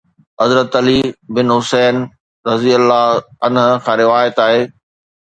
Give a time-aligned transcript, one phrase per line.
[0.41, 1.01] حضرت علي
[1.35, 1.95] بن حسين
[2.51, 3.05] رضي الله
[3.43, 4.61] عنه کان روايت آهي.